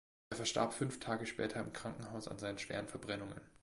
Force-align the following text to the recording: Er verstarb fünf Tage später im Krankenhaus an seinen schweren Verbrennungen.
Er 0.31 0.37
verstarb 0.37 0.73
fünf 0.73 0.99
Tage 0.99 1.27
später 1.27 1.59
im 1.59 1.73
Krankenhaus 1.73 2.27
an 2.27 2.39
seinen 2.39 2.57
schweren 2.57 2.87
Verbrennungen. 2.87 3.39